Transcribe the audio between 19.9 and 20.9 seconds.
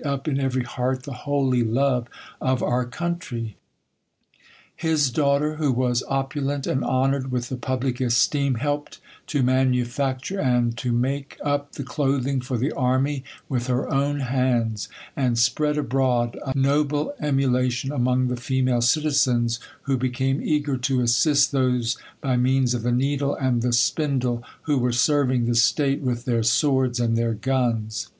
became eager